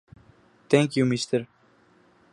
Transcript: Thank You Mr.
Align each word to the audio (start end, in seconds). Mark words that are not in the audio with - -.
Thank 0.67 0.95
You 0.97 1.05
Mr. 1.05 1.45